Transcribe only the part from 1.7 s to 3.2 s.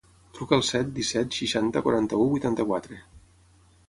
quaranta-u, vuitanta-quatre.